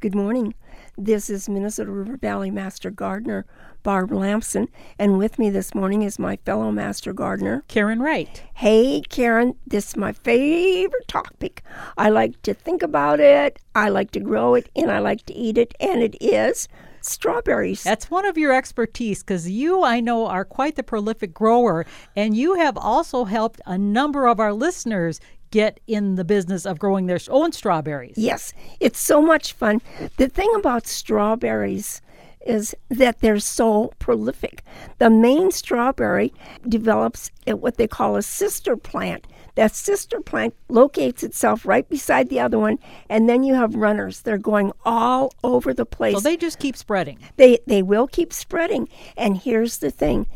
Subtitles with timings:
[0.00, 0.54] Good morning.
[0.96, 3.44] This is Minnesota River Valley Master Gardener
[3.82, 8.44] Barb Lamson, and with me this morning is my fellow Master Gardener, Karen Wright.
[8.54, 11.64] Hey, Karen, this is my favorite topic.
[11.96, 15.34] I like to think about it, I like to grow it, and I like to
[15.34, 16.68] eat it, and it is
[17.00, 17.82] strawberries.
[17.82, 22.36] That's one of your expertise because you, I know, are quite the prolific grower, and
[22.36, 25.20] you have also helped a number of our listeners
[25.50, 28.16] get in the business of growing their own strawberries.
[28.16, 29.80] Yes, it's so much fun.
[30.16, 32.00] The thing about strawberries
[32.48, 34.62] is that they're so prolific.
[34.98, 36.32] The main strawberry
[36.66, 39.26] develops at what they call a sister plant.
[39.54, 44.20] That sister plant locates itself right beside the other one, and then you have runners.
[44.20, 46.14] They're going all over the place.
[46.14, 47.18] So they just keep spreading.
[47.36, 48.88] They they will keep spreading.
[49.16, 50.28] And here's the thing.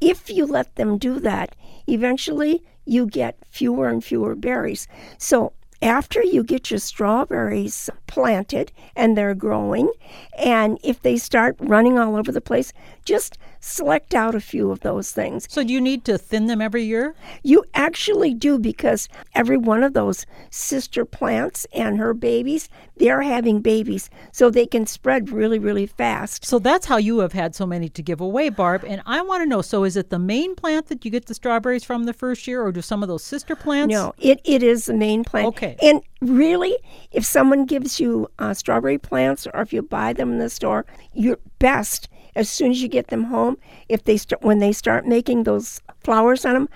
[0.00, 4.88] If you let them do that, eventually you get fewer and fewer berries.
[5.18, 9.92] So after you get your strawberries planted and they're growing,
[10.36, 12.72] and if they start running all over the place,
[13.04, 15.46] just select out a few of those things.
[15.50, 17.14] So do you need to thin them every year?
[17.42, 23.60] You actually do because every one of those sister plants and her babies, they're having
[23.60, 26.44] babies, so they can spread really, really fast.
[26.44, 28.84] So that's how you have had so many to give away, Barb.
[28.86, 31.34] And I want to know so is it the main plant that you get the
[31.34, 33.92] strawberries from the first year, or do some of those sister plants?
[33.92, 35.46] No, it, it is the main plant.
[35.48, 35.76] Okay.
[35.82, 36.76] And really,
[37.12, 40.84] if someone gives you uh, strawberry plants or if you buy them in the store,
[41.12, 43.58] your best as soon as you get them home,
[43.88, 46.68] if they start when they start making those flowers on them,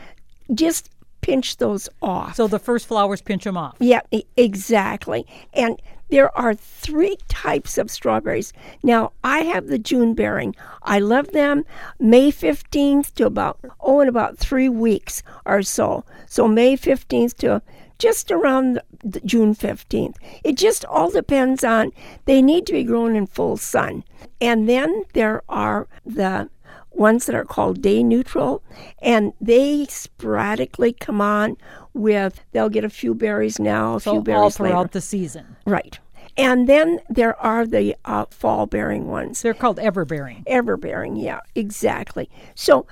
[0.53, 2.35] just pinch those off.
[2.35, 3.77] So the first flowers pinch them off.
[3.79, 4.01] Yeah,
[4.37, 5.25] exactly.
[5.55, 8.53] And there are three types of strawberries.
[8.83, 10.55] Now, I have the June bearing.
[10.83, 11.65] I love them
[11.99, 16.05] May 15th to about, oh, in about three weeks or so.
[16.27, 17.63] So, May 15th to
[18.03, 20.17] just around the June 15th.
[20.43, 21.93] It just all depends on,
[22.25, 24.03] they need to be grown in full sun.
[24.41, 26.51] And then there are the
[26.91, 28.63] ones that are called day neutral,
[29.01, 31.57] and they sporadically come on
[31.95, 34.89] with, they'll get a few berries now, a So few all berries throughout later.
[34.93, 35.57] the season.
[35.65, 35.99] Right.
[36.37, 39.43] And then there are the uh, fall bearing ones.
[39.43, 40.45] They're called everbearing.
[40.47, 42.29] Everbearing, yeah, exactly.
[42.55, 42.87] So,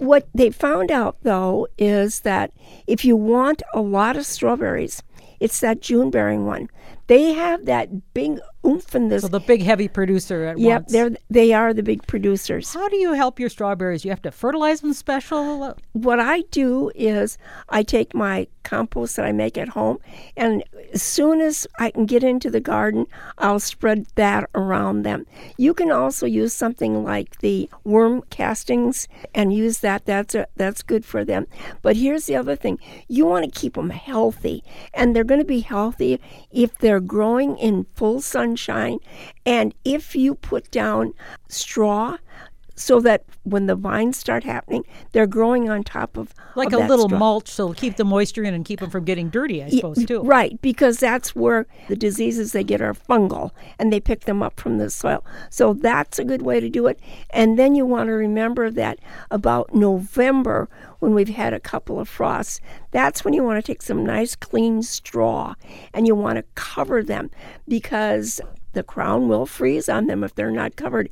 [0.00, 2.52] what they found out though is that
[2.86, 5.02] if you want a lot of strawberries,
[5.40, 6.68] it's that June bearing one.
[7.08, 9.22] They have that big oomph in this.
[9.22, 10.92] So the big heavy producer at yep, once.
[10.92, 12.72] they're they are the big producers.
[12.72, 14.04] How do you help your strawberries?
[14.04, 15.74] You have to fertilize them special?
[15.92, 17.38] What I do is
[17.68, 19.98] I take my compost that I make at home,
[20.36, 23.06] and as soon as I can get into the garden,
[23.38, 25.26] I'll spread that around them.
[25.56, 30.04] You can also use something like the worm castings and use that.
[30.04, 31.46] That's a, that's good for them.
[31.82, 32.78] But here's the other thing:
[33.08, 37.56] you want to keep them healthy, and they're going to be healthy if they're growing
[37.58, 38.55] in full sunshine,
[39.44, 41.12] and if you put down
[41.48, 42.16] straw
[42.76, 46.86] so that when the vines start happening, they're growing on top of Like of a
[46.86, 47.18] little straw.
[47.18, 50.22] mulch, so keep the moisture in and keep them from getting dirty, I suppose, too.
[50.22, 54.60] Right, because that's where the diseases they get are fungal and they pick them up
[54.60, 55.24] from the soil.
[55.50, 57.00] So that's a good way to do it.
[57.30, 58.98] And then you want to remember that
[59.30, 62.60] about November, when we've had a couple of frosts,
[62.90, 65.54] that's when you want to take some nice clean straw
[65.94, 67.30] and you want to cover them
[67.68, 68.40] because
[68.76, 71.08] the crown will freeze on them if they're not covered.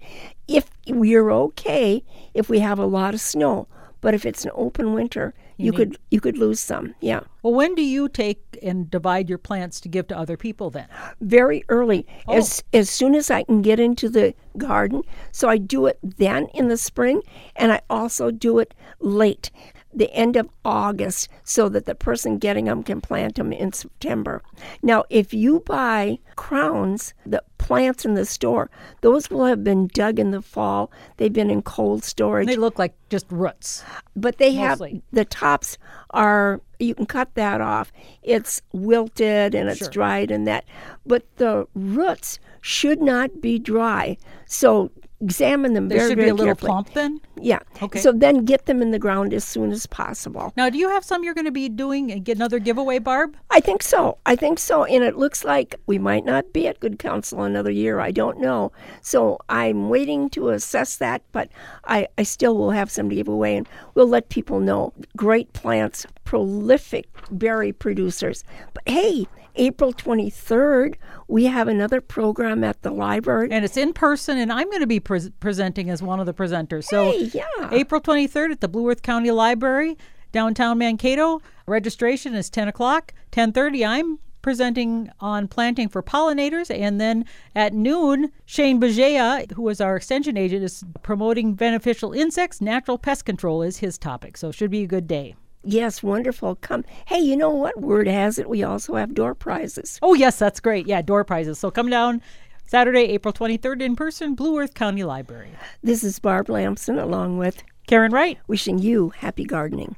[0.46, 2.04] If we're okay
[2.34, 3.68] if we have a lot of snow,
[4.00, 6.94] but if it's an open winter, you, could you could lose some.
[7.00, 7.20] Yeah.
[7.42, 10.88] Well, when do you take and divide your plants to give to other people then?
[11.20, 12.36] very early oh.
[12.36, 15.02] as as soon as I can get into the garden.
[15.32, 17.22] So I do it then in the spring
[17.56, 19.50] and I also do it late,
[19.92, 24.42] the end of August so that the person getting them can plant them in September.
[24.82, 28.70] Now, if you buy crowns, the plants in the store,
[29.00, 30.90] those will have been dug in the fall.
[31.16, 33.82] They've been in cold storage They look like just roots.
[34.14, 34.80] but they have
[35.12, 35.78] the tops
[36.10, 37.90] are you can cut that off
[38.22, 39.88] it's wilted and it's Sure.
[39.88, 40.64] dried and that
[41.06, 44.90] but the roots should not be dry so
[45.24, 47.20] examine them They very should very be a little carefully plump then.
[47.40, 48.00] yeah Okay.
[48.00, 51.04] so then get them in the ground as soon as possible Now, do you have
[51.04, 53.36] some you're going to be doing and get another giveaway, Barb?
[53.50, 54.18] I think so.
[54.26, 54.84] I think so.
[54.84, 58.00] And it looks like we might not be at good counsel another year.
[58.00, 58.72] I don't know.
[59.00, 61.48] So I'm waiting to assess that, but
[61.84, 64.92] I, I still will have some to give away and we'll let people know.
[65.16, 68.44] Great plants, prolific berry producers.
[68.74, 70.96] But hey, April 23rd,
[71.28, 73.48] we have another program at the library.
[73.50, 76.34] And it's in person, and I'm going to be pres presenting as one of the
[76.34, 76.84] presenters.
[76.84, 77.68] So, Hey, yeah.
[77.70, 79.96] April 23rd at the Blue Earth County Library,
[80.32, 81.40] downtown Mankato.
[81.66, 83.12] Registration is 10 o'clock.
[83.32, 83.86] 10:30.
[83.86, 86.70] I'm presenting on planting for pollinators.
[86.70, 87.24] And then
[87.54, 92.60] at noon, Shane Bugeja, who is our extension agent, is promoting beneficial insects.
[92.60, 94.36] Natural pest control is his topic.
[94.36, 95.34] So it should be a good day.
[95.64, 96.56] Yes, wonderful.
[96.56, 96.84] Come.
[97.06, 97.80] Hey, you know what?
[97.80, 99.98] Word has it we also have door prizes.
[100.02, 100.86] Oh, yes, that's great.
[100.86, 101.58] Yeah, door prizes.
[101.58, 102.20] So come down
[102.66, 105.50] Saturday, April 23rd in person, Blue Earth County Library.
[105.82, 108.38] This is Barb Lamson along with Karen Wright.
[108.46, 109.96] Wishing you happy gardening.